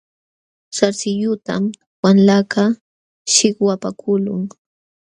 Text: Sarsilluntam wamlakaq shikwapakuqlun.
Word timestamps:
Sarsilluntam 0.75 1.63
wamlakaq 2.03 2.71
shikwapakuqlun. 3.33 4.43